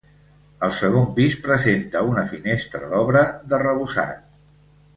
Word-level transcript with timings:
El 0.67 0.71
segon 0.77 1.05
pis 1.19 1.35
presenta 1.49 2.03
una 2.13 2.23
finestra 2.31 2.89
d'obra 2.95 3.23
d'arrebossat. 3.53 4.41